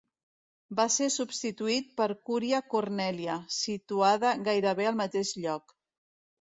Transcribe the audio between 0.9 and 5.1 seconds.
ser substituït per Curia Cornelia, situada gairebé al